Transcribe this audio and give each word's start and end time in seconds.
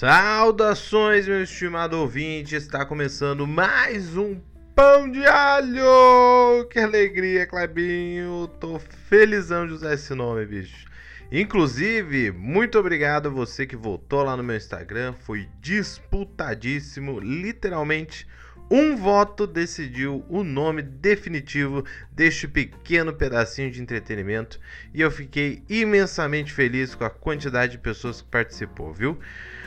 Saudações, 0.00 1.28
meu 1.28 1.42
estimado 1.42 1.98
ouvinte! 1.98 2.56
Está 2.56 2.86
começando 2.86 3.46
mais 3.46 4.16
um 4.16 4.40
Pão 4.74 5.10
de 5.10 5.26
Alho! 5.26 6.66
Que 6.70 6.78
alegria, 6.78 7.46
Clebinho! 7.46 8.48
Tô 8.58 8.78
felizão 8.78 9.66
de 9.66 9.74
usar 9.74 9.92
esse 9.92 10.14
nome, 10.14 10.46
bicho. 10.46 10.86
Inclusive, 11.30 12.30
muito 12.30 12.78
obrigado 12.78 13.26
a 13.26 13.30
você 13.30 13.66
que 13.66 13.76
voltou 13.76 14.22
lá 14.22 14.38
no 14.38 14.42
meu 14.42 14.56
Instagram. 14.56 15.12
Foi 15.12 15.46
disputadíssimo, 15.60 17.20
literalmente. 17.20 18.26
Um 18.70 18.94
voto 18.94 19.48
decidiu 19.48 20.24
o 20.28 20.44
nome 20.44 20.80
definitivo 20.80 21.84
deste 22.12 22.46
pequeno 22.46 23.12
pedacinho 23.12 23.68
de 23.68 23.82
entretenimento 23.82 24.60
e 24.94 25.00
eu 25.00 25.10
fiquei 25.10 25.64
imensamente 25.68 26.52
feliz 26.52 26.94
com 26.94 27.04
a 27.04 27.10
quantidade 27.10 27.72
de 27.72 27.78
pessoas 27.78 28.22
que 28.22 28.28
participou, 28.28 28.92
viu? 28.92 29.18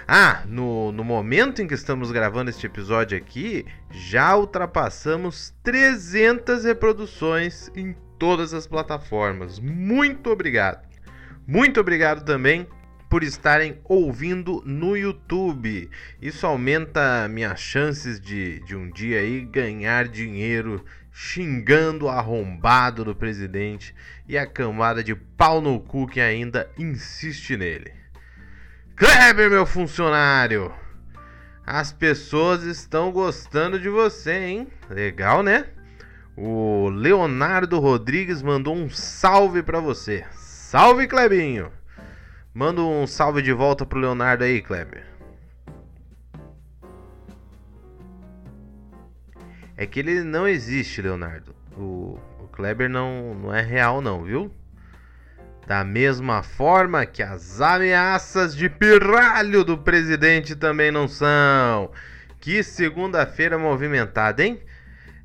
Ah, 0.07 0.43
no, 0.47 0.93
no 0.93 1.03
momento 1.03 1.61
em 1.61 1.67
que 1.67 1.73
estamos 1.73 2.13
gravando 2.13 2.49
este 2.49 2.65
episódio 2.65 3.17
aqui, 3.17 3.65
já 3.91 4.37
ultrapassamos 4.37 5.53
300 5.63 6.63
reproduções 6.63 7.69
em 7.75 7.93
todas 8.17 8.53
as 8.53 8.65
plataformas. 8.65 9.59
Muito 9.59 10.29
obrigado. 10.29 10.81
Muito 11.45 11.77
obrigado 11.77 12.23
também 12.23 12.65
por 13.13 13.21
estarem 13.21 13.79
ouvindo 13.83 14.63
no 14.65 14.97
YouTube. 14.97 15.87
Isso 16.19 16.47
aumenta 16.47 17.27
minhas 17.27 17.59
chances 17.59 18.19
de, 18.19 18.59
de 18.61 18.75
um 18.75 18.89
dia 18.89 19.19
aí 19.19 19.41
ganhar 19.41 20.07
dinheiro 20.07 20.83
xingando 21.11 22.05
o 22.05 22.09
arrombado 22.09 23.05
do 23.05 23.15
presidente 23.15 23.93
e 24.27 24.35
a 24.35 24.47
camada 24.47 25.03
de 25.03 25.13
pau 25.13 25.61
no 25.61 25.79
cu 25.79 26.07
que 26.07 26.19
ainda 26.19 26.67
insiste 26.75 27.55
nele. 27.55 27.93
Kleber, 28.95 29.47
meu 29.47 29.67
funcionário! 29.67 30.73
As 31.63 31.93
pessoas 31.93 32.63
estão 32.63 33.11
gostando 33.11 33.79
de 33.79 33.89
você, 33.89 34.39
hein? 34.39 34.67
Legal, 34.89 35.43
né? 35.43 35.67
O 36.35 36.89
Leonardo 36.89 37.79
Rodrigues 37.79 38.41
mandou 38.41 38.75
um 38.75 38.89
salve 38.89 39.61
para 39.61 39.79
você. 39.79 40.25
Salve, 40.31 41.05
Klebinho! 41.05 41.71
Manda 42.53 42.81
um 42.81 43.07
salve 43.07 43.41
de 43.41 43.51
volta 43.51 43.83
pro 43.83 43.97
Leonardo 43.97 44.43
aí, 44.43 44.61
Kleber. 44.61 45.03
É 49.75 49.87
que 49.87 49.99
ele 49.99 50.23
não 50.23 50.47
existe, 50.47 51.01
Leonardo. 51.01 51.55
O, 51.75 52.19
o 52.39 52.47
Kleber 52.51 52.87
não, 52.87 53.33
não 53.33 53.55
é 53.55 53.59
real, 53.59 54.01
não, 54.01 54.23
viu? 54.23 54.53
Da 55.65 55.83
mesma 55.83 56.43
forma 56.43 57.07
que 57.07 57.23
as 57.23 57.59
ameaças 57.59 58.55
de 58.55 58.69
pirralho 58.69 59.63
do 59.63 59.75
presidente 59.75 60.55
também 60.55 60.91
não 60.91 61.07
são. 61.07 61.89
Que 62.39 62.61
segunda-feira 62.61 63.57
movimentada, 63.57 64.43
hein? 64.43 64.61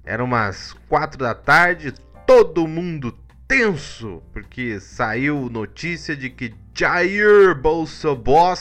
Era 0.03 0.25
umas 0.25 0.73
quatro 0.89 1.19
da 1.19 1.35
tarde, 1.35 1.93
todo 2.27 2.67
mundo 2.67 3.13
tenso, 3.49 4.23
porque 4.31 4.79
saiu 4.79 5.49
notícia 5.49 6.15
de 6.15 6.29
que 6.29 6.55
Jair 6.75 7.55
Bolsonaro 7.55 8.59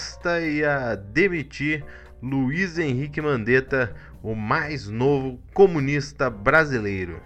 ia 0.50 0.96
demitir 0.96 1.84
Luiz 2.24 2.80
Henrique 2.80 3.22
Mandetta, 3.22 3.94
o 4.24 4.34
mais 4.34 4.88
novo 4.88 5.40
comunista 5.54 6.30
brasileiro. 6.30 7.22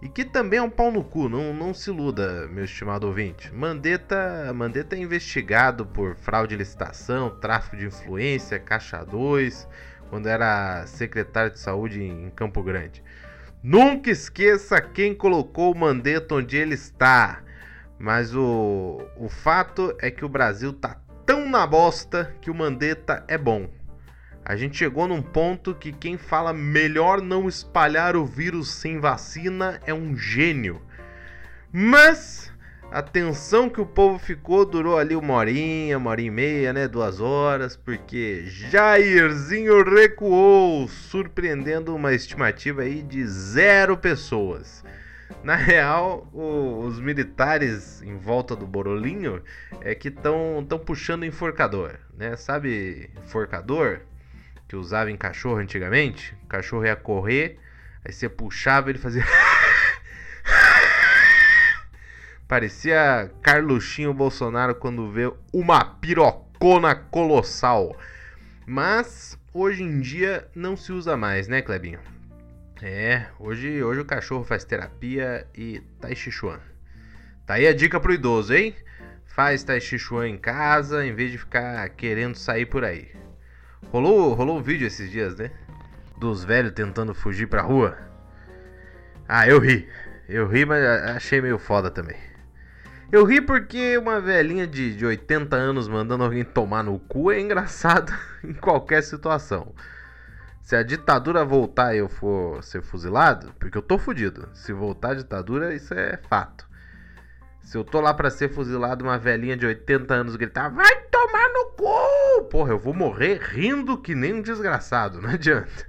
E 0.00 0.08
que 0.08 0.24
também 0.24 0.58
é 0.58 0.62
um 0.62 0.70
pau 0.70 0.90
no 0.90 1.04
cu, 1.04 1.28
não, 1.28 1.54
não 1.54 1.72
se 1.72 1.90
iluda, 1.90 2.48
meu 2.48 2.64
estimado 2.64 3.06
ouvinte. 3.06 3.54
Mandetta, 3.54 4.52
Mandetta 4.52 4.96
é 4.96 4.98
investigado 4.98 5.84
por 5.86 6.16
fraude 6.16 6.56
de 6.56 6.56
licitação, 6.56 7.30
tráfico 7.38 7.76
de 7.76 7.86
influência, 7.86 8.58
caixa 8.58 9.04
2, 9.04 9.68
quando 10.08 10.28
era 10.28 10.84
secretário 10.86 11.52
de 11.52 11.60
saúde 11.60 12.02
em 12.02 12.30
Campo 12.30 12.62
Grande. 12.62 13.02
Nunca 13.62 14.10
esqueça 14.10 14.80
quem 14.80 15.14
colocou 15.14 15.72
o 15.72 15.78
Mandetta 15.78 16.34
onde 16.34 16.56
ele 16.56 16.74
está. 16.74 17.42
Mas 17.96 18.34
o, 18.34 19.00
o 19.16 19.28
fato 19.28 19.96
é 20.00 20.10
que 20.10 20.24
o 20.24 20.28
Brasil 20.28 20.72
tá 20.72 21.00
tão 21.24 21.48
na 21.48 21.64
bosta 21.64 22.34
que 22.40 22.50
o 22.50 22.54
Mandetta 22.54 23.24
é 23.28 23.38
bom. 23.38 23.70
A 24.44 24.56
gente 24.56 24.76
chegou 24.76 25.06
num 25.06 25.22
ponto 25.22 25.72
que 25.76 25.92
quem 25.92 26.18
fala 26.18 26.52
melhor 26.52 27.22
não 27.22 27.48
espalhar 27.48 28.16
o 28.16 28.26
vírus 28.26 28.68
sem 28.72 28.98
vacina 28.98 29.80
é 29.86 29.94
um 29.94 30.16
gênio. 30.16 30.82
Mas 31.72 32.51
a 32.92 33.02
tensão 33.02 33.68
que 33.70 33.80
o 33.80 33.86
povo 33.86 34.18
ficou 34.18 34.64
durou 34.64 34.98
ali 34.98 35.16
uma 35.16 35.34
horinha, 35.34 35.98
uma 35.98 36.10
hora 36.10 36.20
e 36.20 36.30
meia, 36.30 36.72
né? 36.72 36.86
Duas 36.86 37.20
horas, 37.20 37.76
porque 37.76 38.44
Jairzinho 38.46 39.82
recuou, 39.82 40.86
surpreendendo 40.88 41.94
uma 41.94 42.12
estimativa 42.12 42.82
aí 42.82 43.02
de 43.02 43.26
zero 43.26 43.96
pessoas. 43.96 44.84
Na 45.42 45.56
real, 45.56 46.28
o, 46.32 46.84
os 46.84 47.00
militares 47.00 48.02
em 48.02 48.16
volta 48.16 48.54
do 48.54 48.66
Borolinho 48.66 49.42
é 49.80 49.94
que 49.94 50.08
estão 50.08 50.64
puxando 50.84 51.24
enforcador, 51.24 51.94
né? 52.16 52.36
Sabe 52.36 53.10
enforcador? 53.24 54.00
que 54.72 54.76
usava 54.76 55.10
em 55.10 55.16
cachorro 55.18 55.58
antigamente. 55.58 56.34
O 56.44 56.46
cachorro 56.46 56.86
ia 56.86 56.96
correr, 56.96 57.58
aí 58.02 58.10
você 58.10 58.26
puxava 58.26 58.88
ele 58.88 58.98
fazia. 58.98 59.22
Parecia 62.52 63.32
Carluxinho 63.40 64.12
Bolsonaro 64.12 64.74
quando 64.74 65.10
vê 65.10 65.32
uma 65.54 65.82
pirocona 65.82 66.94
colossal. 66.94 67.96
Mas 68.66 69.38
hoje 69.54 69.82
em 69.82 70.00
dia 70.02 70.46
não 70.54 70.76
se 70.76 70.92
usa 70.92 71.16
mais, 71.16 71.48
né, 71.48 71.62
Clebinho? 71.62 71.98
É, 72.82 73.24
hoje, 73.38 73.82
hoje 73.82 74.00
o 74.00 74.04
cachorro 74.04 74.44
faz 74.44 74.64
terapia 74.64 75.46
e 75.56 75.80
Tai 75.98 76.14
Chi 76.14 76.30
Chuan. 76.30 76.60
Tá 77.46 77.54
aí 77.54 77.66
a 77.66 77.72
dica 77.72 77.98
pro 77.98 78.12
idoso, 78.12 78.52
hein? 78.52 78.76
Faz 79.24 79.64
Tai 79.64 79.80
Chi 79.80 79.98
Chuan 79.98 80.28
em 80.28 80.36
casa 80.36 81.06
em 81.06 81.14
vez 81.14 81.32
de 81.32 81.38
ficar 81.38 81.88
querendo 81.88 82.34
sair 82.34 82.66
por 82.66 82.84
aí. 82.84 83.10
Rolou, 83.90 84.34
rolou 84.34 84.58
um 84.58 84.62
vídeo 84.62 84.86
esses 84.86 85.10
dias, 85.10 85.34
né? 85.36 85.50
Dos 86.18 86.44
velhos 86.44 86.72
tentando 86.72 87.14
fugir 87.14 87.46
pra 87.46 87.62
rua. 87.62 87.96
Ah, 89.26 89.48
eu 89.48 89.58
ri. 89.58 89.88
Eu 90.28 90.46
ri, 90.46 90.66
mas 90.66 90.84
achei 90.84 91.40
meio 91.40 91.58
foda 91.58 91.90
também. 91.90 92.31
Eu 93.12 93.26
ri 93.26 93.42
porque 93.42 93.98
uma 93.98 94.22
velhinha 94.22 94.66
de, 94.66 94.96
de 94.96 95.04
80 95.04 95.54
anos 95.54 95.86
mandando 95.86 96.24
alguém 96.24 96.42
tomar 96.42 96.82
no 96.82 96.98
cu 96.98 97.30
é 97.30 97.38
engraçado 97.38 98.10
em 98.42 98.54
qualquer 98.54 99.02
situação. 99.02 99.74
Se 100.62 100.74
a 100.74 100.82
ditadura 100.82 101.44
voltar 101.44 101.94
e 101.94 101.98
eu 101.98 102.08
for 102.08 102.64
ser 102.64 102.80
fuzilado, 102.80 103.52
porque 103.60 103.76
eu 103.76 103.82
tô 103.82 103.98
fudido. 103.98 104.48
Se 104.54 104.72
voltar 104.72 105.10
a 105.10 105.14
ditadura, 105.16 105.74
isso 105.74 105.92
é 105.92 106.18
fato. 106.26 106.66
Se 107.60 107.76
eu 107.76 107.84
tô 107.84 108.00
lá 108.00 108.14
para 108.14 108.30
ser 108.30 108.48
fuzilado, 108.48 109.04
uma 109.04 109.18
velhinha 109.18 109.58
de 109.58 109.66
80 109.66 110.14
anos 110.14 110.34
gritar, 110.34 110.70
vai 110.70 111.02
tomar 111.10 111.48
no 111.52 111.66
cu! 111.72 112.44
Porra, 112.50 112.70
eu 112.70 112.78
vou 112.78 112.94
morrer 112.94 113.38
rindo 113.42 114.00
que 114.00 114.14
nem 114.14 114.32
um 114.32 114.40
desgraçado, 114.40 115.20
não 115.22 115.28
adianta. 115.28 115.84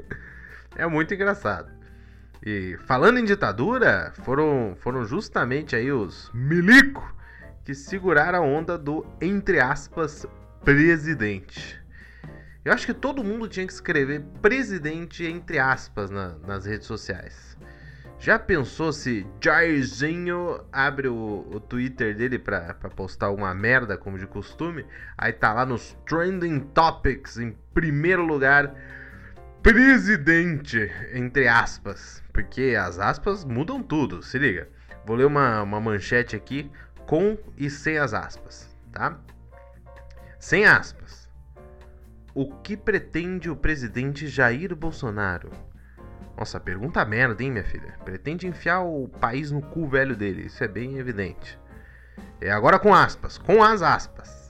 É 0.76 0.86
muito 0.88 1.14
engraçado. 1.14 1.72
E 2.46 2.78
falando 2.86 3.20
em 3.20 3.24
ditadura, 3.24 4.12
foram, 4.24 4.76
foram 4.78 5.06
justamente 5.06 5.76
aí 5.76 5.92
os 5.92 6.30
milico 6.34 7.16
que 7.64 7.74
seguraram 7.74 8.40
a 8.40 8.42
onda 8.42 8.78
do, 8.78 9.06
entre 9.22 9.62
aspas, 9.62 10.28
presidente. 10.64 11.82
Eu 12.66 12.74
acho 12.74 12.86
que 12.86 12.94
todo 12.94 13.24
mundo 13.24 13.48
tinha 13.48 13.66
que 13.66 13.72
escrever 13.72 14.22
presidente 14.42 15.26
entre 15.26 15.58
aspas 15.58 16.10
na, 16.10 16.36
nas 16.46 16.66
redes 16.66 16.88
sociais. 16.88 17.58
Já 18.20 18.40
pensou 18.40 18.94
se 18.94 19.28
Jairzinho 19.42 20.64
abre 20.72 21.10
o, 21.10 21.46
o 21.52 21.60
Twitter 21.60 22.16
dele 22.16 22.40
pra, 22.40 22.74
postar 22.96 23.32
uma 23.32 23.54
merda, 23.54 23.98
como 23.98 24.18
de 24.18 24.26
costume? 24.26 24.86
Aí 25.18 25.34
tá 25.34 25.52
lá 25.52 25.66
nos 25.66 25.98
Trending 26.06 26.60
Topics, 26.74 27.38
em 27.38 27.54
primeiro 27.74 28.26
lugar, 28.26 28.74
presidente, 29.64 30.92
entre 31.14 31.48
aspas. 31.48 32.22
Porque 32.34 32.76
as 32.78 33.00
aspas 33.00 33.46
mudam 33.46 33.82
tudo, 33.82 34.22
se 34.22 34.38
liga. 34.38 34.68
Vou 35.06 35.16
ler 35.16 35.26
uma, 35.26 35.64
uma 35.64 35.80
manchete 35.80 36.36
aqui 36.36 36.70
com 37.08 37.38
e 37.58 37.70
sem 37.70 37.98
as 37.98 38.14
aspas, 38.14 38.70
tá? 38.92 39.18
Sem 40.40 40.66
aspas. 40.66 41.30
O 42.36 42.52
que 42.62 42.76
pretende 42.76 43.50
o 43.50 43.56
presidente 43.56 44.28
Jair 44.28 44.76
Bolsonaro? 44.76 45.52
Nossa, 46.38 46.60
pergunta 46.60 47.06
merda, 47.06 47.44
hein, 47.44 47.52
minha 47.52 47.64
filha? 47.64 47.96
Pretende 48.04 48.48
enfiar 48.48 48.82
o 48.82 49.08
país 49.08 49.52
no 49.52 49.62
cu 49.62 49.88
velho 49.88 50.16
dele, 50.16 50.48
isso 50.48 50.64
é 50.64 50.68
bem 50.68 50.98
evidente. 50.98 51.60
É 52.42 52.52
agora 52.52 52.80
com 52.80 52.94
aspas, 52.94 53.38
com 53.38 53.64
as 53.64 53.82
aspas. 53.82 54.43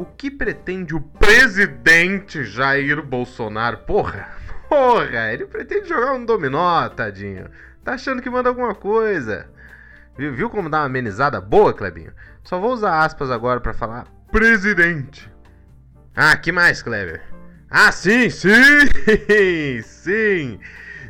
O 0.00 0.06
que 0.06 0.30
pretende 0.30 0.94
o 0.94 1.00
presidente 1.02 2.42
Jair 2.42 3.02
Bolsonaro? 3.02 3.76
Porra, 3.80 4.30
porra, 4.66 5.30
ele 5.30 5.44
pretende 5.44 5.90
jogar 5.90 6.14
um 6.14 6.24
dominó, 6.24 6.88
tadinho. 6.88 7.50
Tá 7.84 7.92
achando 7.92 8.22
que 8.22 8.30
manda 8.30 8.48
alguma 8.48 8.74
coisa. 8.74 9.46
Viu, 10.16 10.32
viu 10.32 10.48
como 10.48 10.70
dá 10.70 10.78
uma 10.78 10.86
amenizada 10.86 11.38
boa, 11.38 11.74
Clebinho? 11.74 12.14
Só 12.42 12.58
vou 12.58 12.72
usar 12.72 13.04
aspas 13.04 13.30
agora 13.30 13.60
para 13.60 13.74
falar 13.74 14.06
presidente. 14.32 15.30
Ah, 16.16 16.34
que 16.34 16.50
mais, 16.50 16.80
Kleber? 16.80 17.20
Ah, 17.68 17.92
sim, 17.92 18.30
sim, 18.30 18.48
sim. 19.84 20.60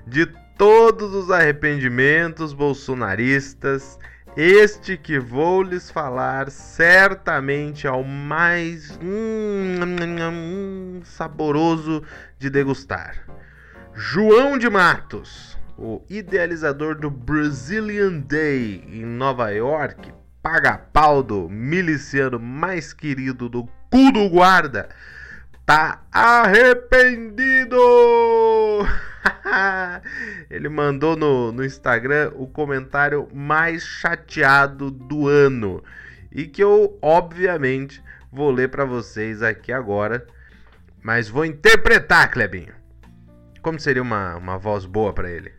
De 0.04 0.26
todos 0.58 1.14
os 1.14 1.30
arrependimentos 1.30 2.52
bolsonaristas, 2.52 4.00
este 4.36 4.96
que 4.96 5.18
vou 5.18 5.62
lhes 5.62 5.90
falar 5.90 6.50
certamente 6.50 7.86
é 7.86 7.90
o 7.90 8.04
mais 8.04 8.98
hum, 9.02 11.00
saboroso 11.04 12.02
de 12.38 12.48
degustar. 12.48 13.16
João 13.94 14.56
de 14.56 14.70
Matos, 14.70 15.58
o 15.76 16.02
idealizador 16.08 16.94
do 16.96 17.10
Brazilian 17.10 18.20
Day 18.20 18.84
em 18.86 19.04
Nova 19.04 19.50
York, 19.50 20.12
paga 20.42 20.78
pau 20.78 21.22
do 21.22 21.48
miliciano 21.48 22.38
mais 22.38 22.92
querido 22.92 23.48
do 23.48 23.64
cu 23.90 24.12
do 24.12 24.28
guarda 24.28 24.88
tá 25.70 26.02
arrependido! 26.10 27.78
Ele 30.50 30.68
mandou 30.68 31.16
no, 31.16 31.52
no 31.52 31.64
Instagram 31.64 32.32
o 32.34 32.46
comentário 32.46 33.28
mais 33.32 33.82
chateado 33.82 34.90
do 34.90 35.28
ano 35.28 35.82
e 36.32 36.46
que 36.46 36.62
eu, 36.62 36.98
obviamente, 37.02 38.02
vou 38.30 38.50
ler 38.50 38.68
para 38.68 38.84
vocês 38.84 39.42
aqui 39.42 39.72
agora, 39.72 40.26
mas 41.02 41.28
vou 41.28 41.44
interpretar, 41.44 42.30
Clebinho. 42.30 42.74
Como 43.62 43.78
seria 43.78 44.02
uma, 44.02 44.36
uma 44.36 44.56
voz 44.56 44.86
boa 44.86 45.12
para 45.12 45.30
ele? 45.30 45.52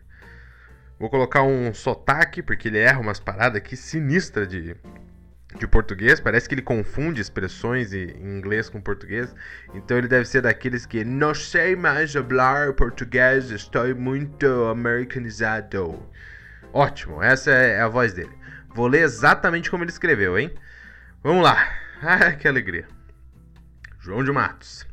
Vou 0.99 1.09
colocar 1.09 1.43
um 1.43 1.73
sotaque, 1.73 2.41
porque 2.41 2.67
ele 2.67 2.77
erra 2.77 2.99
umas 2.99 3.19
paradas 3.19 3.57
aqui 3.57 3.75
sinistra 3.75 4.45
de, 4.45 4.75
de 5.57 5.67
português, 5.67 6.19
parece 6.19 6.47
que 6.47 6.55
ele 6.55 6.61
confunde 6.61 7.21
expressões 7.21 7.93
em 7.93 8.09
inglês 8.17 8.69
com 8.69 8.81
português. 8.81 9.33
Então 9.73 9.97
ele 9.97 10.07
deve 10.07 10.25
ser 10.25 10.41
daqueles 10.41 10.85
que 10.85 11.03
não 11.03 11.33
sei 11.33 11.75
mais 11.75 12.13
falar 12.13 12.73
português, 12.73 13.51
estou 13.51 13.95
muito 13.95 14.47
americanizado. 14.65 16.01
Ótimo, 16.73 17.21
essa 17.21 17.51
é 17.51 17.81
a 17.81 17.87
voz 17.87 18.13
dele. 18.13 18.31
Vou 18.73 18.87
ler 18.87 19.01
exatamente 19.01 19.69
como 19.69 19.83
ele 19.83 19.91
escreveu, 19.91 20.37
hein? 20.37 20.53
Vamos 21.23 21.43
lá. 21.43 21.57
Ah, 22.03 22.31
que 22.31 22.47
alegria. 22.47 22.87
João 23.99 24.23
de 24.23 24.31
Matos. 24.31 24.87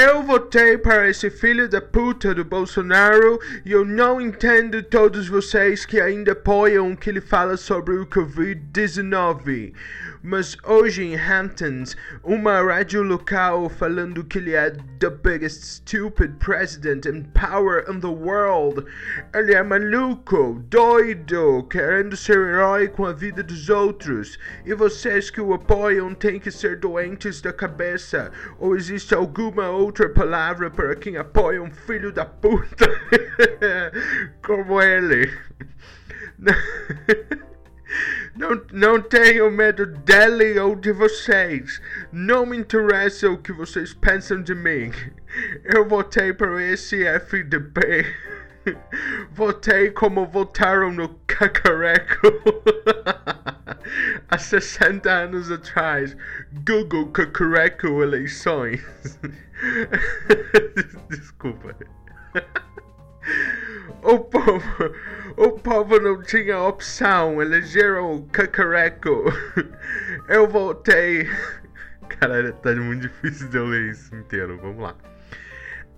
Eu 0.00 0.22
votei 0.22 0.78
para 0.78 1.10
esse 1.10 1.28
filho 1.28 1.68
da 1.68 1.80
puta 1.80 2.32
do 2.32 2.44
Bolsonaro 2.44 3.40
e 3.64 3.72
eu 3.72 3.84
não 3.84 4.20
entendo 4.20 4.80
todos 4.80 5.26
vocês 5.26 5.84
que 5.84 6.00
ainda 6.00 6.30
apoiam 6.30 6.92
o 6.92 6.96
que 6.96 7.10
ele 7.10 7.20
fala 7.20 7.56
sobre 7.56 7.96
o 7.96 8.06
Covid-19 8.06 9.72
mas 10.22 10.56
hoje 10.64 11.04
em 11.04 11.16
Hamptons, 11.16 11.96
uma 12.22 12.60
rádio 12.60 13.02
local 13.02 13.68
falando 13.68 14.24
que 14.24 14.38
ele 14.38 14.54
é 14.54 14.70
the 14.98 15.10
biggest 15.10 15.62
stupid 15.62 16.34
president 16.38 17.06
and 17.06 17.22
power 17.32 17.84
in 17.88 18.00
the 18.00 18.08
world. 18.08 18.84
Ele 19.32 19.54
é 19.54 19.62
maluco, 19.62 20.62
doido, 20.68 21.66
querendo 21.70 22.16
ser 22.16 22.36
herói 22.36 22.88
com 22.88 23.06
a 23.06 23.12
vida 23.12 23.42
dos 23.42 23.68
outros. 23.68 24.38
E 24.64 24.74
vocês 24.74 25.30
que 25.30 25.40
o 25.40 25.54
apoiam 25.54 26.12
têm 26.14 26.40
que 26.40 26.50
ser 26.50 26.76
doentes 26.76 27.40
da 27.40 27.52
cabeça. 27.52 28.30
Ou 28.58 28.76
existe 28.76 29.14
alguma 29.14 29.68
outra 29.70 29.87
palavra 30.14 30.70
para 30.70 30.94
quem 30.96 31.16
apoia 31.16 31.62
um 31.62 31.70
filho 31.70 32.12
da 32.12 32.24
puta 32.24 32.86
como 34.42 34.80
ele? 34.82 35.32
Não, 38.36 38.62
não 38.70 39.02
tenho 39.02 39.50
medo 39.50 39.86
dele 39.86 40.58
ou 40.60 40.76
de 40.76 40.92
vocês. 40.92 41.80
Não 42.12 42.46
me 42.46 42.56
interessa 42.56 43.28
o 43.30 43.38
que 43.38 43.52
vocês 43.52 43.92
pensam 43.92 44.42
de 44.42 44.54
mim. 44.54 44.92
Eu 45.64 45.88
votei 45.88 46.32
para 46.32 46.62
esse 46.62 47.04
FDP. 47.04 48.06
Votei 49.32 49.90
como 49.90 50.26
votaram 50.26 50.92
no 50.92 51.08
Cacareco 51.26 52.28
há 54.28 54.38
60 54.38 55.10
anos 55.10 55.50
atrás. 55.50 56.16
Google 56.64 57.10
Cacareco 57.10 58.02
eleições. 58.02 58.80
Desculpa. 61.08 61.74
O 64.02 64.20
povo, 64.20 64.94
o 65.36 65.52
povo 65.52 66.00
não 66.00 66.22
tinha 66.22 66.58
opção, 66.58 67.42
elegeram 67.42 68.16
o 68.16 68.26
cacareco. 68.28 69.24
Eu 70.28 70.48
voltei. 70.48 71.28
Caralho, 72.08 72.52
tá 72.54 72.74
muito 72.74 73.02
difícil 73.02 73.48
de 73.48 73.56
eu 73.56 73.66
ler 73.66 73.90
isso 73.90 74.14
inteiro. 74.14 74.58
Vamos 74.58 74.82
lá. 74.82 74.94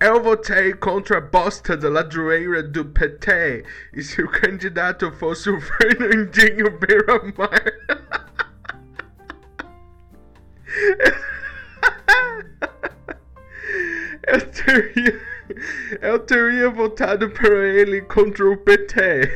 Eu 0.01 0.19
votei 0.19 0.73
contra 0.73 1.19
a 1.19 1.21
bosta 1.21 1.77
da 1.77 1.87
ladroeira 1.87 2.63
do 2.63 2.83
PT. 2.83 3.63
E 3.93 4.01
se 4.01 4.19
o 4.23 4.27
candidato 4.27 5.11
fosse 5.11 5.47
o 5.51 5.61
Fernandinho 5.61 6.71
Beiramar. 6.79 8.00
Teria. 14.65 15.31
Eu 16.01 16.19
teria 16.19 16.69
votado 16.69 17.29
para 17.29 17.67
ele 17.67 18.01
contra 18.03 18.45
o 18.45 18.55
PT, 18.55 19.29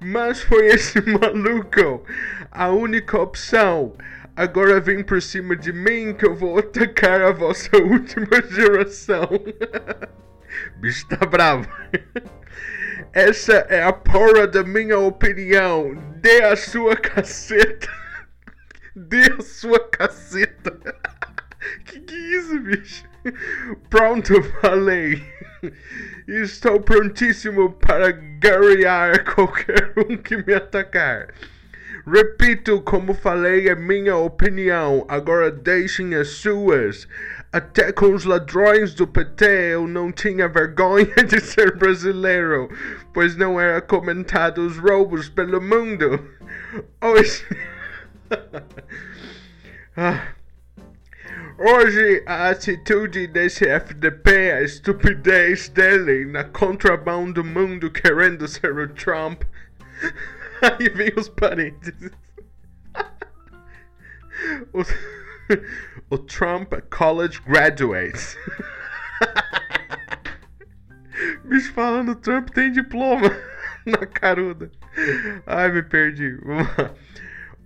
mas 0.00 0.42
foi 0.42 0.66
esse 0.66 1.00
maluco 1.08 2.04
a 2.50 2.68
única 2.68 3.18
opção. 3.18 3.96
Agora 4.36 4.80
vem 4.80 5.02
por 5.02 5.20
cima 5.20 5.56
de 5.56 5.72
mim 5.72 6.14
que 6.14 6.26
eu 6.26 6.34
vou 6.34 6.58
atacar 6.58 7.20
a 7.22 7.32
vossa 7.32 7.70
última 7.78 8.42
geração. 8.50 9.28
Bicho 10.80 11.06
tá 11.08 11.26
bravo. 11.26 11.68
Essa 13.12 13.54
é 13.68 13.82
a 13.82 13.92
porra 13.92 14.46
da 14.46 14.62
minha 14.62 14.98
opinião. 14.98 15.94
Dê 16.20 16.42
a 16.44 16.56
sua 16.56 16.96
caceta. 16.96 17.88
Dê 18.94 19.32
a 19.38 19.42
sua 19.42 19.80
caceta. 19.88 20.78
Que 21.84 22.00
que 22.00 22.14
é 22.14 22.38
isso, 22.38 22.60
bicho? 22.60 23.04
Pronto, 23.90 24.42
falei. 24.60 25.22
Estou 26.26 26.80
prontíssimo 26.80 27.72
para 27.72 28.12
garear 28.12 29.24
qualquer 29.34 29.92
um 29.96 30.16
que 30.16 30.36
me 30.36 30.54
atacar. 30.54 31.28
Repito, 32.06 32.80
como 32.82 33.12
falei, 33.12 33.68
é 33.68 33.74
minha 33.74 34.16
opinião. 34.16 35.04
Agora 35.08 35.50
deixem 35.50 36.14
as 36.14 36.28
suas. 36.28 37.08
Até 37.52 37.92
com 37.92 38.14
os 38.14 38.24
ladrões 38.24 38.94
do 38.94 39.06
PT 39.06 39.44
eu 39.72 39.86
não 39.86 40.12
tinha 40.12 40.48
vergonha 40.48 41.14
de 41.26 41.40
ser 41.40 41.76
brasileiro, 41.76 42.68
pois 43.12 43.36
não 43.36 43.60
era 43.60 43.80
comentado 43.80 44.58
os 44.58 44.78
roubos 44.78 45.28
pelo 45.28 45.60
mundo. 45.60 46.24
Hoje. 47.00 47.44
ah. 49.96 50.37
Hoje, 51.60 52.22
a 52.24 52.50
atitude 52.50 53.26
desse 53.26 53.66
FDP, 53.66 54.52
a 54.52 54.62
estupidez 54.62 55.68
dele 55.68 56.24
na 56.24 56.44
contramão 56.44 57.32
do 57.32 57.42
mundo 57.42 57.90
querendo 57.90 58.46
ser 58.46 58.78
o 58.78 58.86
Trump. 58.86 59.42
Aí 60.62 60.88
vem 60.88 61.12
os 61.16 61.28
parênteses. 61.28 62.12
o, 64.72 64.84
o 66.10 66.18
Trump 66.18 66.74
College 66.96 67.42
Graduates. 67.44 68.38
Bicho 71.44 71.72
falando, 71.72 72.14
Trump 72.14 72.50
tem 72.50 72.70
diploma 72.70 73.36
na 73.84 74.06
caruda. 74.06 74.70
Ai, 75.44 75.72
me 75.72 75.82
perdi. 75.82 76.38
Vamos 76.44 76.68
lá. 76.78 76.94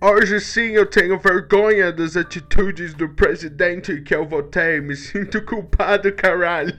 Hoje 0.05 0.37
sim 0.41 0.71
eu 0.71 0.85
tenho 0.85 1.17
vergonha 1.17 1.89
das 1.89 2.17
atitudes 2.17 2.93
do 2.93 3.07
presidente 3.07 4.01
que 4.01 4.13
eu 4.13 4.25
votei. 4.25 4.81
Me 4.81 4.97
sinto 4.97 5.41
culpado, 5.43 6.11
caralho. 6.11 6.75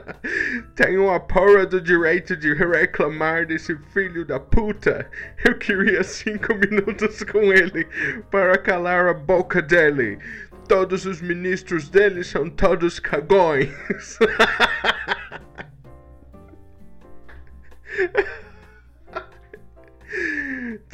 tenho 0.74 1.10
a 1.10 1.20
porra 1.20 1.66
do 1.66 1.78
direito 1.78 2.34
de 2.34 2.54
reclamar 2.54 3.44
desse 3.44 3.76
filho 3.92 4.24
da 4.24 4.40
puta. 4.40 5.06
Eu 5.44 5.58
queria 5.58 6.02
cinco 6.02 6.54
minutos 6.54 7.22
com 7.24 7.52
ele 7.52 7.86
para 8.30 8.56
calar 8.56 9.08
a 9.08 9.12
boca 9.12 9.60
dele. 9.60 10.18
Todos 10.66 11.04
os 11.04 11.20
ministros 11.20 11.90
dele 11.90 12.24
são 12.24 12.48
todos 12.48 12.98
cagões. 12.98 13.68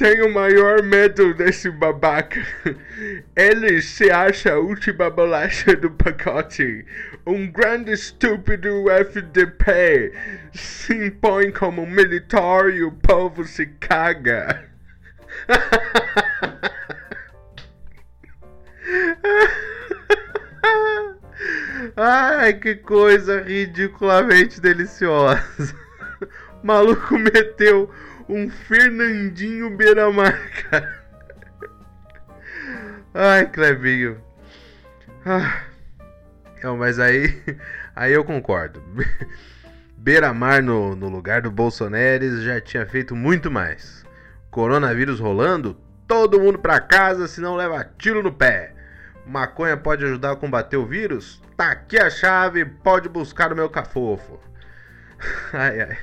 Tenho 0.00 0.26
o 0.28 0.33
maior 0.33 0.83
medo 0.83 1.35
desse 1.35 1.71
babaca. 1.71 2.40
Ele 3.37 3.83
se 3.83 4.11
acha 4.11 4.52
a 4.52 4.59
última 4.59 5.11
bolacha 5.11 5.76
do 5.76 5.90
pacote. 5.90 6.87
Um 7.26 7.52
grande 7.52 7.92
estúpido 7.92 8.90
FDP. 8.90 10.14
Se 10.54 10.95
impõe 10.95 11.52
como 11.52 11.85
militar 11.85 12.71
e 12.71 12.83
o 12.83 12.92
povo 12.92 13.45
se 13.45 13.66
caga. 13.66 14.71
Ai, 21.95 22.54
que 22.54 22.76
coisa 22.76 23.42
ridiculamente 23.42 24.62
deliciosa. 24.62 25.42
O 26.62 26.64
maluco 26.66 27.19
meteu 27.19 27.90
um 28.30 28.49
Fernandinho 28.49 29.76
Beiramar, 29.76 30.38
cara. 30.70 31.00
Ai, 33.12 33.46
Clebinho. 33.46 34.20
Ah. 35.26 35.64
Não, 36.62 36.76
mas 36.76 36.99
aí, 36.99 37.42
aí 37.96 38.12
eu 38.12 38.25
concordo. 38.25 38.82
Beira-mar 39.96 40.62
no, 40.62 40.94
no 40.94 41.08
lugar 41.08 41.42
do 41.42 41.50
Bolsonaro 41.50 42.40
já 42.42 42.60
tinha 42.60 42.87
feito 42.87 43.16
muito 43.16 43.50
mais. 43.50 44.04
Coronavírus 44.50 45.20
rolando, 45.20 45.76
todo 46.06 46.40
mundo 46.40 46.58
pra 46.58 46.80
casa, 46.80 47.26
senão 47.26 47.56
leva 47.56 47.84
tiro 47.99 48.22
no 48.22 48.32
pé. 48.32 48.75
Maconha 49.26 49.76
pode 49.76 50.04
ajudar 50.04 50.32
a 50.32 50.37
combater 50.37 50.76
o 50.76 50.87
vírus? 50.87 51.42
Tá 51.56 51.72
aqui 51.72 51.99
a 51.99 52.08
chave, 52.08 52.64
pode 52.64 53.08
buscar 53.08 53.52
o 53.52 53.56
meu 53.56 53.68
cafofo. 53.68 54.40
Ai, 55.52 55.80
ai. 55.80 55.99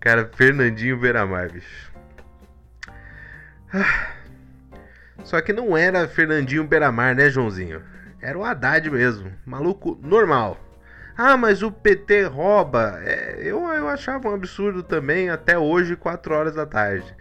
Cara, 0.00 0.30
Fernandinho 0.34 0.96
Beira-mar, 0.96 1.52
bicho. 1.52 1.92
Ah. 3.70 4.14
Só 5.22 5.38
que 5.42 5.52
não 5.52 5.76
era 5.76 6.08
Fernandinho 6.08 6.64
Beira-mar, 6.64 7.14
né, 7.14 7.28
Joãozinho? 7.28 7.82
Era 8.18 8.38
o 8.38 8.42
Haddad 8.42 8.90
mesmo, 8.90 9.30
maluco 9.44 10.00
normal. 10.02 10.58
Ah, 11.14 11.36
mas 11.36 11.62
o 11.62 11.70
PT 11.70 12.24
rouba. 12.24 12.98
É, 13.04 13.40
eu, 13.42 13.62
eu 13.68 13.88
achava 13.88 14.30
um 14.30 14.34
absurdo 14.34 14.82
também 14.82 15.28
até 15.28 15.58
hoje, 15.58 15.94
4 15.94 16.34
horas 16.34 16.54
da 16.54 16.64
tarde. 16.64 17.14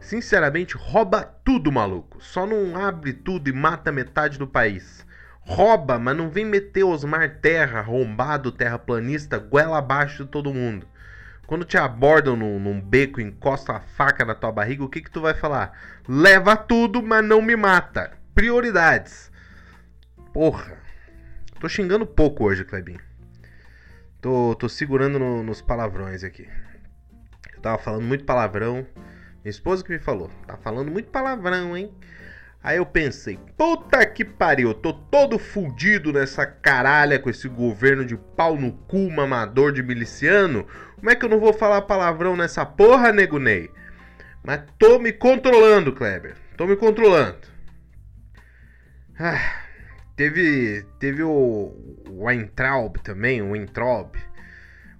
Sinceramente, 0.00 0.78
rouba 0.78 1.22
tudo, 1.44 1.70
maluco. 1.70 2.22
Só 2.22 2.46
não 2.46 2.74
abre 2.82 3.12
tudo 3.12 3.50
e 3.50 3.52
mata 3.52 3.92
metade 3.92 4.38
do 4.38 4.46
país. 4.46 5.04
Rouba, 5.40 5.98
mas 5.98 6.16
não 6.16 6.30
vem 6.30 6.46
meter 6.46 6.84
Osmar 6.84 7.38
Terra, 7.42 7.80
arrombado, 7.80 8.50
terraplanista, 8.50 9.36
goela 9.36 9.76
abaixo 9.76 10.24
de 10.24 10.30
todo 10.30 10.54
mundo. 10.54 10.86
Quando 11.46 11.64
te 11.64 11.76
abordam 11.76 12.36
num, 12.36 12.58
num 12.58 12.80
beco, 12.80 13.20
encosta 13.20 13.74
a 13.74 13.80
faca 13.80 14.24
na 14.24 14.34
tua 14.34 14.50
barriga, 14.50 14.84
o 14.84 14.88
que 14.88 15.02
que 15.02 15.10
tu 15.10 15.20
vai 15.20 15.34
falar? 15.34 15.78
Leva 16.08 16.56
tudo, 16.56 17.02
mas 17.02 17.24
não 17.24 17.42
me 17.42 17.54
mata. 17.54 18.12
Prioridades. 18.34 19.30
Porra. 20.32 20.78
Tô 21.60 21.68
xingando 21.68 22.06
pouco 22.06 22.44
hoje, 22.44 22.64
Clebinho. 22.64 23.00
Tô, 24.20 24.54
tô 24.54 24.68
segurando 24.68 25.18
no, 25.18 25.42
nos 25.42 25.60
palavrões 25.60 26.24
aqui. 26.24 26.48
Eu 27.54 27.60
tava 27.60 27.78
falando 27.78 28.04
muito 28.04 28.24
palavrão. 28.24 28.86
Minha 29.44 29.50
esposa 29.50 29.84
que 29.84 29.92
me 29.92 29.98
falou. 29.98 30.30
Tá 30.46 30.56
falando 30.56 30.90
muito 30.90 31.10
palavrão, 31.10 31.76
hein? 31.76 31.94
Aí 32.64 32.78
eu 32.78 32.86
pensei, 32.86 33.38
puta 33.58 34.06
que 34.06 34.24
pariu, 34.24 34.72
tô 34.72 34.94
todo 34.94 35.38
fudido 35.38 36.10
nessa 36.10 36.46
caralha 36.46 37.18
com 37.18 37.28
esse 37.28 37.46
governo 37.46 38.06
de 38.06 38.16
pau 38.16 38.56
no 38.56 38.72
cu, 38.72 39.10
mamador 39.10 39.70
de 39.70 39.82
miliciano. 39.82 40.66
Como 40.96 41.10
é 41.10 41.14
que 41.14 41.26
eu 41.26 41.28
não 41.28 41.38
vou 41.38 41.52
falar 41.52 41.82
palavrão 41.82 42.34
nessa 42.34 42.64
porra, 42.64 43.12
nego 43.12 43.38
Ney? 43.38 43.70
Mas 44.42 44.62
tô 44.78 44.98
me 44.98 45.12
controlando, 45.12 45.92
Kleber. 45.92 46.36
Tô 46.56 46.66
me 46.66 46.74
controlando. 46.74 47.36
Ah. 49.20 49.60
Teve, 50.16 50.86
teve 51.00 51.24
o 51.24 51.74
Weintraub 52.08 52.96
também, 53.02 53.42
o 53.42 53.50
Weintraub, 53.50 54.14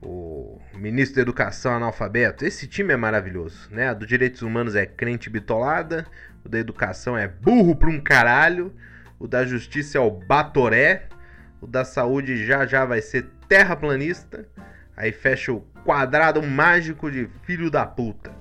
o 0.04 0.61
ministro 0.75 1.16
da 1.16 1.23
Educação 1.23 1.75
analfabeto. 1.75 2.44
Esse 2.44 2.66
time 2.66 2.92
é 2.92 2.96
maravilhoso, 2.96 3.68
né? 3.70 3.88
A 3.88 3.94
do 3.94 4.06
Direitos 4.06 4.42
Humanos 4.42 4.76
é 4.76 4.87
crente 4.87 5.30
bitolada, 5.30 6.06
o 6.44 6.49
da 6.49 6.58
Educação 6.58 7.16
é 7.16 7.26
burro 7.26 7.75
pra 7.75 7.88
um 7.88 8.00
caralho, 8.00 8.73
o 9.18 9.26
da 9.26 9.44
Justiça 9.44 9.99
é 9.99 10.00
o 10.00 10.11
Batoré, 10.11 11.08
o 11.61 11.66
da 11.66 11.84
Saúde 11.84 12.44
já 12.44 12.66
já 12.66 12.84
vai 12.84 13.00
ser 13.00 13.26
terraplanista, 13.49 14.46
aí 14.96 15.11
fecha 15.11 15.52
o 15.52 15.61
quadrado 15.84 16.42
mágico 16.42 17.11
de 17.11 17.28
filho 17.44 17.70
da 17.70 17.87
puta. 17.87 18.32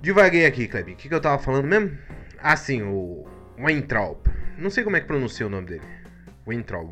Devaguei 0.00 0.46
aqui, 0.46 0.68
Clebinho. 0.68 0.96
O 0.96 1.00
que, 1.00 1.08
que 1.08 1.14
eu 1.14 1.20
tava 1.20 1.42
falando 1.42 1.66
mesmo? 1.66 1.98
Ah, 2.38 2.56
sim, 2.56 2.82
o 2.82 3.26
Weintraub. 3.58 4.18
Não 4.56 4.70
sei 4.70 4.84
como 4.84 4.96
é 4.96 5.00
que 5.00 5.06
pronuncia 5.06 5.46
o 5.46 5.50
nome 5.50 5.66
dele. 5.66 5.97
Weintraub. 6.48 6.90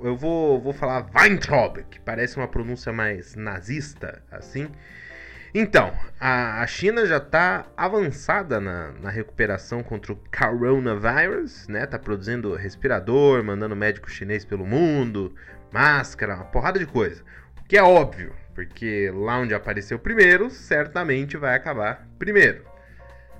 Eu 0.00 0.16
vou, 0.16 0.60
vou 0.60 0.72
falar 0.72 1.08
Weintraub, 1.14 1.78
que 1.90 1.98
parece 1.98 2.36
uma 2.36 2.46
pronúncia 2.46 2.92
mais 2.92 3.34
nazista, 3.34 4.22
assim. 4.30 4.70
Então, 5.54 5.92
a, 6.20 6.62
a 6.62 6.66
China 6.66 7.06
já 7.06 7.16
está 7.16 7.66
avançada 7.74 8.60
na, 8.60 8.92
na, 8.92 9.08
recuperação 9.08 9.82
contra 9.82 10.12
o 10.12 10.20
coronavirus, 10.30 11.66
né? 11.68 11.86
Tá 11.86 11.98
produzindo 11.98 12.54
respirador, 12.54 13.42
mandando 13.42 13.74
médico 13.74 14.10
chinês 14.10 14.44
pelo 14.44 14.66
mundo, 14.66 15.34
máscara, 15.72 16.34
uma 16.34 16.44
porrada 16.44 16.78
de 16.78 16.86
coisa. 16.86 17.22
O 17.58 17.64
que 17.64 17.78
é 17.78 17.82
óbvio, 17.82 18.34
porque 18.54 19.10
lá 19.14 19.38
onde 19.38 19.54
apareceu 19.54 19.98
primeiro, 19.98 20.50
certamente 20.50 21.36
vai 21.38 21.56
acabar 21.56 22.06
primeiro. 22.18 22.62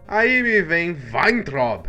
Aí 0.07 0.43
me 0.43 0.63
vem 0.63 0.97
Weintraub 1.13 1.87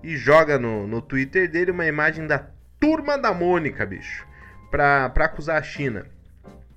e 0.00 0.16
joga 0.16 0.56
no, 0.56 0.86
no 0.86 1.02
Twitter 1.02 1.50
dele 1.50 1.72
uma 1.72 1.86
imagem 1.86 2.24
da 2.24 2.38
turma 2.80 3.18
da 3.18 3.32
Mônica, 3.32 3.84
bicho, 3.84 4.26
pra, 4.70 5.08
pra 5.10 5.26
acusar 5.26 5.58
a 5.58 5.62
China. 5.62 6.06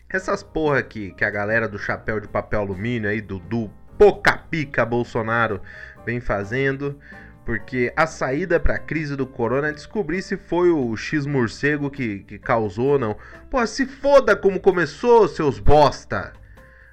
Essas 0.09 0.41
porra 0.41 0.81
que, 0.81 1.11
que 1.11 1.23
a 1.23 1.29
galera 1.29 1.67
do 1.67 1.77
chapéu 1.77 2.19
de 2.19 2.27
papel 2.27 2.61
alumínio 2.61 3.09
aí, 3.09 3.21
do, 3.21 3.39
do 3.39 3.69
Pocapica 3.97 4.85
Bolsonaro 4.85 5.61
vem 6.05 6.19
fazendo, 6.19 6.99
porque 7.45 7.93
a 7.95 8.07
saída 8.07 8.59
para 8.59 8.75
a 8.75 8.79
crise 8.79 9.15
do 9.15 9.27
corona 9.27 9.69
é 9.69 9.71
descobrir 9.71 10.21
se 10.21 10.35
foi 10.35 10.69
o 10.71 10.95
X 10.95 11.25
morcego 11.25 11.91
que, 11.91 12.19
que 12.19 12.39
causou 12.39 12.93
ou 12.93 12.99
não. 12.99 13.17
Pô, 13.49 13.65
se 13.67 13.85
foda 13.85 14.35
como 14.35 14.59
começou, 14.59 15.27
seus 15.27 15.59
bosta! 15.59 16.33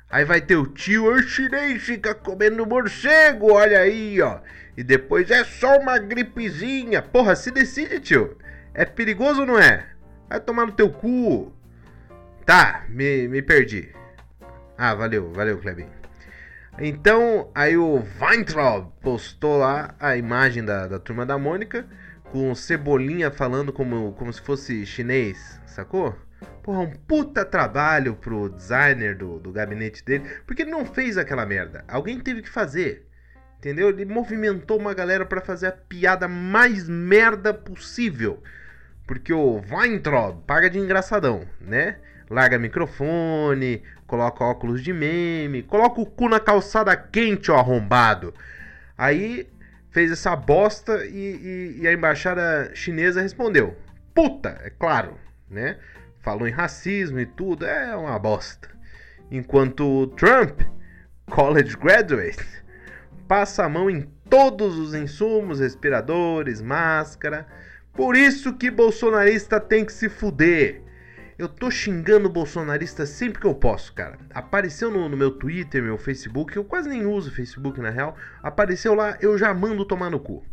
Aí 0.09 0.25
vai 0.25 0.41
ter 0.41 0.57
o 0.57 0.67
tio, 0.67 1.13
o 1.13 1.23
chinês 1.23 1.83
fica 1.83 2.15
comendo 2.15 2.65
morcego, 2.65 3.53
olha 3.53 3.81
aí, 3.81 4.21
ó. 4.21 4.41
E 4.77 4.85
depois 4.85 5.31
é 5.31 5.43
só 5.43 5.79
uma 5.79 5.99
gripezinha. 5.99 7.03
Porra, 7.03 7.35
se 7.35 7.51
decide, 7.51 7.99
tio. 7.99 8.37
É 8.79 8.85
perigoso 8.85 9.41
ou 9.41 9.47
não 9.47 9.59
é? 9.59 9.87
Vai 10.29 10.39
tomar 10.39 10.67
no 10.67 10.73
teu 10.73 10.91
cu. 10.91 11.51
Tá, 12.45 12.85
me, 12.91 13.27
me 13.27 13.41
perdi. 13.41 13.89
Ah, 14.77 14.95
valeu, 14.95 15.33
valeu, 15.33 15.57
Clebinho. 15.57 15.89
Então, 16.79 17.51
aí 17.55 17.75
o 17.75 18.05
Weintraub 18.21 18.93
postou 19.01 19.57
lá 19.57 19.95
a 19.99 20.15
imagem 20.19 20.63
da, 20.63 20.87
da 20.87 20.99
turma 20.99 21.25
da 21.25 21.39
Mônica 21.39 21.87
com 22.25 22.55
Cebolinha 22.55 23.31
falando 23.31 23.73
como, 23.73 24.13
como 24.13 24.31
se 24.31 24.43
fosse 24.43 24.85
chinês, 24.85 25.59
sacou? 25.65 26.15
Porra, 26.63 26.81
um 26.81 26.91
puta 26.91 27.47
trabalho 27.47 28.15
pro 28.15 28.51
designer 28.51 29.17
do, 29.17 29.39
do 29.39 29.53
gabinete 29.53 30.05
dele, 30.05 30.29
porque 30.47 30.63
ele 30.63 30.71
não 30.71 30.85
fez 30.85 31.17
aquela 31.17 31.47
merda. 31.47 31.83
Alguém 31.89 32.21
teve 32.21 32.43
que 32.43 32.51
fazer. 32.51 33.09
Entendeu? 33.57 33.89
Ele 33.89 34.05
movimentou 34.05 34.79
uma 34.79 34.93
galera 34.93 35.25
para 35.25 35.41
fazer 35.41 35.69
a 35.69 35.73
piada 35.73 36.29
mais 36.29 36.87
merda 36.87 37.55
possível. 37.55 38.43
Porque 39.07 39.33
o 39.33 39.63
Weintraub 39.71 40.43
paga 40.47 40.69
de 40.69 40.79
engraçadão, 40.79 41.47
né? 41.61 41.97
Larga 42.29 42.59
microfone, 42.59 43.83
coloca 44.07 44.45
óculos 44.45 44.83
de 44.83 44.93
meme, 44.93 45.63
coloca 45.63 46.01
o 46.01 46.07
cu 46.07 46.29
na 46.29 46.41
calçada 46.41 46.97
quente, 46.97 47.51
ó, 47.51 47.57
arrombado. 47.57 48.35
Aí 48.99 49.49
fez 49.91 50.11
essa 50.11 50.35
bosta 50.35 51.07
e, 51.07 51.17
e, 51.17 51.83
e 51.83 51.89
a 51.89 51.93
embaixada 51.93 52.71
chinesa 52.75 53.23
respondeu: 53.23 53.77
Puta, 54.15 54.61
é 54.65 54.71
claro, 54.71 55.19
né? 55.49 55.79
Falou 56.21 56.49
em 56.49 56.53
racismo 56.53 57.21
e 57.21 57.27
tudo, 57.27 57.65
é 57.65 57.95
uma 57.95 58.19
bosta. 58.19 58.69
Enquanto 59.31 60.09
Trump, 60.17 60.63
college 61.31 61.77
graduate, 61.77 62.45
passa 63.29 63.65
a 63.65 63.69
mão 63.69 63.89
em 63.89 64.03
todos 64.29 64.77
os 64.77 64.95
insumos, 64.95 65.61
respiradores, 65.61 66.61
máscara. 66.61 67.47
Por 67.97 68.15
isso 68.15 68.53
que 68.53 68.71
bolsonarista 68.71 69.59
tem 69.59 69.83
que 69.83 69.93
se 69.93 70.11
fuder. 70.11 70.83
Eu 71.39 71.49
tô 71.49 71.71
xingando 71.71 72.29
bolsonarista 72.29 73.07
sempre 73.07 73.41
que 73.41 73.47
eu 73.47 73.55
posso, 73.55 73.95
cara. 73.95 74.19
Apareceu 74.35 74.91
no, 74.91 75.09
no, 75.09 75.17
meu 75.17 75.31
Twitter, 75.31 75.83
meu 75.83 75.97
Facebook, 75.97 76.55
eu 76.55 76.65
quase 76.65 76.91
nem 76.91 77.07
uso 77.07 77.31
Facebook 77.31 77.81
na 77.81 77.89
real. 77.89 78.15
Apareceu 78.43 78.95
lá, 78.95 79.17
eu 79.21 79.39
já 79.39 79.53
mando 79.55 79.85
tomar 79.85 80.11
no 80.11 80.21
cu. 80.21 80.45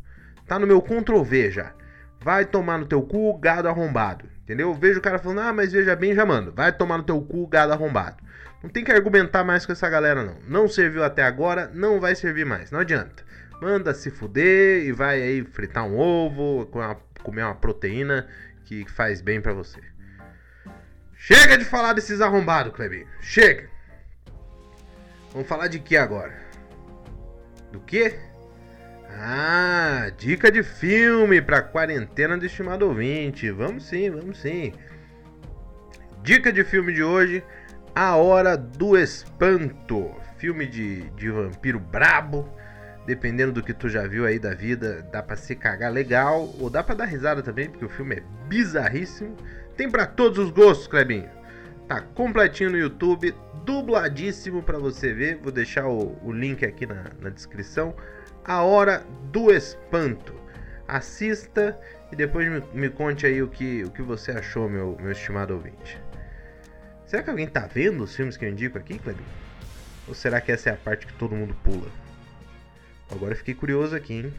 Tá 0.47 0.57
no 0.57 0.65
meu 0.65 0.81
Ctrl 0.81 1.21
V 1.21 1.51
já. 1.51 1.73
Vai 2.21 2.45
tomar 2.45 2.77
no 2.77 2.85
teu 2.85 3.01
cu, 3.01 3.37
gado 3.37 3.67
arrombado. 3.67 4.25
Entendeu? 4.43 4.69
Eu 4.69 4.73
vejo 4.73 4.99
o 4.99 5.01
cara 5.01 5.19
falando, 5.19 5.41
ah, 5.41 5.53
mas 5.53 5.73
veja 5.73 5.97
bem, 5.97 6.15
já 6.15 6.25
mando. 6.25 6.53
Vai 6.53 6.71
tomar 6.71 6.97
no 6.97 7.03
teu 7.03 7.21
cu, 7.21 7.45
gado 7.47 7.73
arrombado. 7.73 8.23
Não 8.61 8.69
tem 8.69 8.85
que 8.85 8.91
argumentar 8.91 9.43
mais 9.43 9.65
com 9.65 9.73
essa 9.73 9.89
galera, 9.89 10.23
não. 10.23 10.37
Não 10.47 10.69
serviu 10.69 11.03
até 11.03 11.23
agora, 11.23 11.69
não 11.73 11.99
vai 11.99 12.15
servir 12.15 12.45
mais. 12.45 12.71
Não 12.71 12.79
adianta. 12.79 13.23
Manda 13.61 13.93
se 13.93 14.11
fuder 14.11 14.83
e 14.83 14.91
vai 14.91 15.21
aí 15.21 15.43
fritar 15.43 15.85
um 15.85 15.97
ovo, 15.97 16.69
comer 17.23 17.43
uma 17.43 17.55
proteína 17.55 18.27
que 18.65 18.85
faz 18.89 19.21
bem 19.21 19.41
para 19.41 19.53
você. 19.53 19.79
Chega 21.13 21.57
de 21.57 21.63
falar 21.63 21.93
desses 21.93 22.19
arrombados, 22.19 22.73
Clebinho. 22.73 23.07
Chega. 23.21 23.69
Vamos 25.31 25.47
falar 25.47 25.67
de 25.67 25.79
que 25.79 25.95
agora? 25.95 26.37
Do 27.71 27.79
que? 27.79 28.13
Ah, 29.09 30.11
dica 30.17 30.51
de 30.51 30.63
filme 30.63 31.41
para 31.41 31.61
quarentena 31.61 32.37
do 32.37 32.45
estimado 32.45 32.87
ouvinte. 32.87 33.49
Vamos 33.51 33.85
sim, 33.85 34.09
vamos 34.09 34.39
sim. 34.39 34.73
Dica 36.21 36.51
de 36.51 36.63
filme 36.63 36.93
de 36.93 37.03
hoje: 37.03 37.43
A 37.95 38.15
Hora 38.15 38.57
do 38.57 38.97
Espanto. 38.97 40.13
Filme 40.37 40.65
de, 40.65 41.09
de 41.11 41.29
vampiro 41.29 41.79
brabo. 41.79 42.49
Dependendo 43.05 43.51
do 43.51 43.63
que 43.63 43.73
tu 43.73 43.89
já 43.89 44.07
viu 44.07 44.25
aí 44.25 44.39
da 44.39 44.53
vida, 44.53 45.05
dá 45.11 45.21
pra 45.21 45.35
se 45.35 45.55
cagar 45.55 45.91
legal 45.91 46.53
ou 46.59 46.69
dá 46.69 46.81
pra 46.81 46.95
dar 46.95 47.05
risada 47.05 47.43
também, 47.43 47.69
porque 47.69 47.83
o 47.83 47.89
filme 47.89 48.15
é 48.15 48.23
bizarríssimo. 48.47 49.35
Tem 49.75 49.89
para 49.89 50.05
todos 50.05 50.39
os 50.39 50.51
gostos, 50.51 50.87
Clebinho. 50.87 51.29
Tá 51.87 51.99
completinho 51.99 52.69
no 52.69 52.77
YouTube, 52.77 53.35
dubladíssimo 53.65 54.63
para 54.63 54.77
você 54.77 55.13
ver. 55.13 55.37
Vou 55.37 55.51
deixar 55.51 55.87
o, 55.87 56.17
o 56.23 56.31
link 56.31 56.63
aqui 56.65 56.85
na, 56.85 57.11
na 57.19 57.29
descrição. 57.29 57.93
A 58.45 58.61
Hora 58.61 59.03
do 59.31 59.51
Espanto. 59.51 60.33
Assista 60.87 61.77
e 62.11 62.15
depois 62.15 62.47
me, 62.49 62.63
me, 62.73 62.89
conte 62.89 63.25
aí 63.25 63.41
o 63.41 63.47
que, 63.47 63.83
o 63.83 63.91
que 63.91 64.01
você 64.01 64.31
achou, 64.31 64.69
meu, 64.69 64.97
meu 65.01 65.11
estimado 65.11 65.53
ouvinte. 65.53 65.99
Será 67.05 67.23
que 67.23 67.29
alguém 67.29 67.47
tá 67.47 67.67
vendo 67.67 68.03
os 68.03 68.15
filmes 68.15 68.37
que 68.37 68.45
eu 68.45 68.49
indico 68.49 68.77
aqui, 68.77 68.97
Clebinho? 68.97 69.27
Ou 70.07 70.13
será 70.13 70.39
que 70.39 70.51
essa 70.51 70.69
é 70.69 70.73
a 70.73 70.77
parte 70.77 71.07
que 71.07 71.13
todo 71.13 71.35
mundo 71.35 71.55
pula? 71.63 72.02
Agora 73.13 73.35
fiquei 73.35 73.53
curioso 73.53 73.95
aqui, 73.95 74.13
hein? 74.13 74.33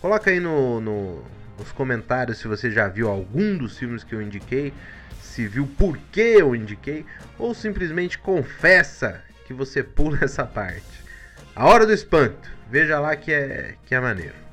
Coloca 0.00 0.30
aí 0.30 0.40
no, 0.40 0.80
no, 0.80 1.24
nos 1.56 1.70
comentários 1.72 2.38
se 2.38 2.48
você 2.48 2.70
já 2.72 2.88
viu 2.88 3.08
algum 3.08 3.56
dos 3.56 3.78
filmes 3.78 4.02
que 4.02 4.14
eu 4.14 4.20
indiquei, 4.20 4.74
se 5.22 5.46
viu 5.46 5.66
por 5.78 5.96
que 6.10 6.20
eu 6.20 6.56
indiquei, 6.56 7.06
ou 7.38 7.54
simplesmente 7.54 8.18
confessa 8.18 9.22
que 9.46 9.54
você 9.54 9.82
pula 9.82 10.18
essa 10.24 10.44
parte. 10.44 11.04
A 11.54 11.66
Hora 11.66 11.86
do 11.86 11.92
Espanto. 11.92 12.50
Veja 12.68 12.98
lá 12.98 13.14
que 13.14 13.32
é, 13.32 13.76
que 13.86 13.94
é 13.94 14.00
maneiro. 14.00 14.45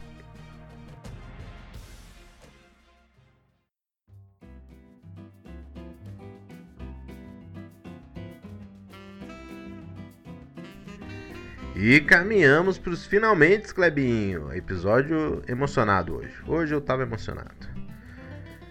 E 11.85 11.99
caminhamos 11.99 12.77
para 12.77 12.93
os 12.93 13.05
finalmente, 13.05 13.73
Clebinho. 13.73 14.55
Episódio 14.55 15.41
emocionado 15.49 16.15
hoje. 16.15 16.33
Hoje 16.47 16.73
eu 16.73 16.79
tava 16.79 17.01
emocionado. 17.01 17.67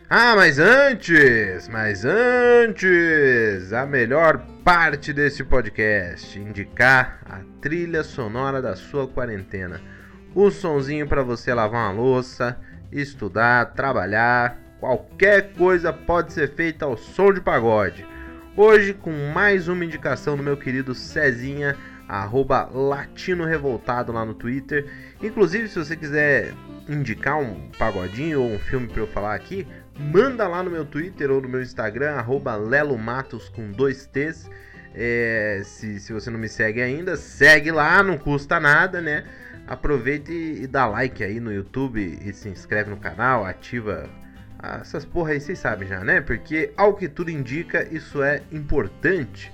Ah, 0.09 0.35
mas 0.35 0.59
antes, 0.59 1.69
mas 1.69 2.07
antes, 2.07 3.71
a 3.71 3.85
melhor 3.85 4.39
parte 4.65 5.13
desse 5.13 5.45
podcast, 5.45 6.39
indicar 6.39 7.21
a 7.27 7.41
trilha 7.61 8.03
sonora 8.03 8.63
da 8.63 8.75
sua 8.75 9.07
quarentena. 9.07 9.79
O 10.35 10.51
sonzinho 10.51 11.07
para 11.07 11.23
você 11.23 11.53
lavar 11.53 11.93
uma 11.93 12.03
louça, 12.03 12.59
estudar, 12.91 13.75
trabalhar, 13.75 14.57
qualquer 14.81 15.53
coisa 15.53 15.93
pode 15.93 16.33
ser 16.33 16.55
feita 16.55 16.87
ao 16.87 16.97
som 16.97 17.31
de 17.31 17.43
pagode. 17.43 18.07
Hoje 18.57 18.95
com 18.95 19.13
mais 19.35 19.69
uma 19.69 19.85
indicação 19.85 20.35
do 20.35 20.43
meu 20.43 20.57
querido 20.57 20.95
Cezinha, 20.95 21.77
arroba 22.21 22.69
Latino 22.73 23.45
Revoltado 23.45 24.13
lá 24.13 24.25
no 24.25 24.35
Twitter. 24.35 24.87
Inclusive, 25.23 25.69
se 25.69 25.79
você 25.79 25.97
quiser 25.97 26.53
indicar 26.89 27.39
um 27.39 27.71
pagodinho 27.79 28.43
ou 28.43 28.51
um 28.51 28.59
filme 28.59 28.87
para 28.87 29.01
eu 29.01 29.07
falar 29.07 29.35
aqui, 29.35 29.67
manda 29.99 30.47
lá 30.47 30.63
no 30.63 30.71
meu 30.71 30.85
Twitter 30.85 31.31
ou 31.31 31.41
no 31.41 31.49
meu 31.49 31.63
Instagram, 31.63 32.13
arroba 32.13 32.55
Lelo 32.55 32.99
Matos 32.99 33.49
com 33.49 33.71
dois 33.71 34.07
T's. 34.07 34.51
É, 34.95 35.63
se, 35.65 35.99
se 36.01 36.13
você 36.13 36.31
não 36.31 36.39
me 36.39 36.51
segue 36.51 36.83
ainda, 36.83 37.17
segue 37.17 37.71
lá, 37.71 38.03
não 38.03 38.19
custa 38.19 38.61
nada, 38.61 39.01
né? 39.01 39.25
Aproveita 39.67 40.31
e, 40.31 40.65
e 40.65 40.67
dá 40.67 40.87
like 40.87 41.25
aí 41.25 41.41
no 41.41 41.51
YouTube 41.51 42.19
e 42.23 42.33
se 42.35 42.49
inscreve 42.49 42.91
no 42.91 42.99
canal, 42.99 43.47
ativa 43.47 44.11
essas 44.81 45.05
porra 45.05 45.31
aí, 45.33 45.41
vocês 45.41 45.59
sabem 45.59 45.89
já, 45.89 46.05
né? 46.05 46.21
Porque 46.21 46.73
ao 46.77 46.95
que 46.95 47.09
tudo 47.09 47.31
indica, 47.31 47.89
isso 47.91 48.23
é 48.23 48.43
importante. 48.53 49.51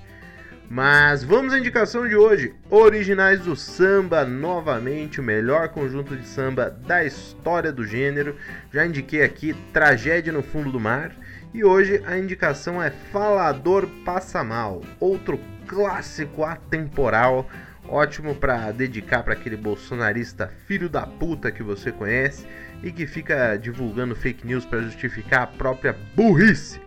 Mas 0.69 1.23
vamos 1.23 1.51
à 1.51 1.57
indicação 1.57 2.07
de 2.07 2.15
hoje: 2.15 2.53
Originais 2.69 3.39
do 3.39 3.55
Samba, 3.55 4.23
novamente 4.23 5.19
o 5.19 5.23
melhor 5.23 5.69
conjunto 5.69 6.15
de 6.15 6.27
samba 6.27 6.69
da 6.69 7.03
história 7.03 7.71
do 7.71 7.83
gênero. 7.83 8.35
Já 8.71 8.85
indiquei 8.85 9.23
aqui 9.23 9.55
Tragédia 9.73 10.31
no 10.31 10.43
Fundo 10.43 10.71
do 10.71 10.79
Mar. 10.79 11.11
E 11.51 11.63
hoje 11.63 12.03
a 12.05 12.15
indicação 12.19 12.81
é 12.81 12.91
Falador 12.91 13.87
Passa 14.05 14.43
Mal, 14.43 14.83
outro 14.99 15.39
clássico 15.65 16.43
atemporal, 16.43 17.49
ótimo 17.87 18.35
para 18.35 18.71
dedicar 18.71 19.23
para 19.23 19.33
aquele 19.33 19.57
bolsonarista 19.57 20.53
filho 20.67 20.87
da 20.87 21.07
puta 21.07 21.51
que 21.51 21.63
você 21.63 21.91
conhece 21.91 22.45
e 22.83 22.91
que 22.91 23.07
fica 23.07 23.57
divulgando 23.57 24.15
fake 24.15 24.45
news 24.45 24.63
para 24.63 24.83
justificar 24.83 25.41
a 25.41 25.47
própria 25.47 25.97
burrice. 26.15 26.79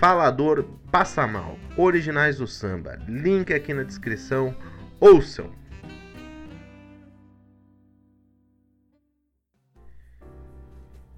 Falador 0.00 0.64
Passa 0.94 1.26
Mal, 1.26 1.58
originais 1.76 2.38
do 2.38 2.46
samba. 2.46 2.96
Link 3.08 3.52
aqui 3.52 3.74
na 3.74 3.82
descrição. 3.82 4.56
Ouçam! 5.00 5.52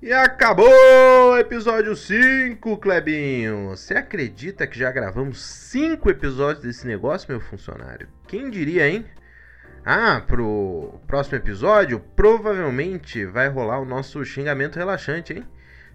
E 0.01 0.11
acabou 0.15 0.67
o 0.67 1.37
episódio 1.37 1.95
5, 1.95 2.79
Clebinho. 2.79 3.69
Você 3.69 3.93
acredita 3.93 4.67
que 4.67 4.79
já 4.79 4.91
gravamos 4.91 5.43
5 5.43 6.09
episódios 6.09 6.65
desse 6.65 6.87
negócio, 6.87 7.31
meu 7.31 7.39
funcionário? 7.39 8.09
Quem 8.27 8.49
diria, 8.49 8.89
hein? 8.89 9.05
Ah, 9.85 10.23
pro 10.27 10.99
próximo 11.07 11.37
episódio, 11.37 12.01
provavelmente 12.17 13.27
vai 13.27 13.51
rolar 13.51 13.79
o 13.81 13.85
nosso 13.85 14.25
xingamento 14.25 14.77
relaxante, 14.77 15.35
hein? 15.35 15.47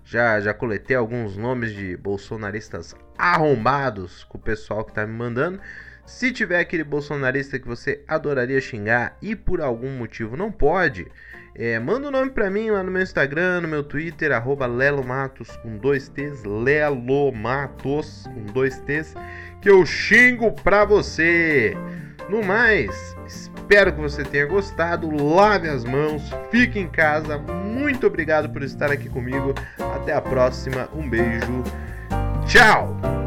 Já, 0.03 0.39
já 0.39 0.53
coletei 0.53 0.95
alguns 0.95 1.37
nomes 1.37 1.73
de 1.73 1.95
bolsonaristas 1.95 2.95
arrombados 3.17 4.23
com 4.23 4.37
o 4.37 4.41
pessoal 4.41 4.83
que 4.83 4.93
tá 4.93 5.05
me 5.05 5.13
mandando. 5.13 5.59
Se 6.05 6.31
tiver 6.31 6.59
aquele 6.59 6.83
bolsonarista 6.83 7.59
que 7.59 7.67
você 7.67 8.03
adoraria 8.07 8.59
xingar 8.59 9.17
e 9.21 9.35
por 9.35 9.61
algum 9.61 9.89
motivo 9.97 10.35
não 10.35 10.51
pode, 10.51 11.07
é, 11.55 11.79
manda 11.79 12.05
o 12.05 12.09
um 12.09 12.11
nome 12.11 12.31
pra 12.31 12.49
mim 12.49 12.69
lá 12.69 12.81
no 12.81 12.91
meu 12.91 13.01
Instagram, 13.01 13.61
no 13.61 13.67
meu 13.67 13.83
Twitter, 13.83 14.31
arroba 14.31 14.67
Matos 14.67 15.55
com 15.57 15.77
dois 15.77 16.09
T's, 16.09 16.43
Matos 17.33 18.23
com 18.25 18.45
dois 18.45 18.79
T's, 18.79 19.13
que 19.61 19.69
eu 19.69 19.85
xingo 19.85 20.51
pra 20.51 20.85
você. 20.85 21.75
No 22.29 22.43
mais, 22.43 23.15
espero 23.25 23.93
que 23.93 23.99
você 24.01 24.23
tenha 24.23 24.45
gostado. 24.45 25.09
Lave 25.09 25.67
as 25.67 25.83
mãos, 25.83 26.23
fique 26.49 26.79
em 26.79 26.87
casa. 26.87 27.37
Muito 27.37 28.07
obrigado 28.07 28.49
por 28.49 28.63
estar 28.63 28.91
aqui 28.91 29.09
comigo. 29.09 29.53
Até 29.95 30.13
a 30.13 30.21
próxima. 30.21 30.89
Um 30.93 31.09
beijo. 31.09 31.63
Tchau! 32.47 33.20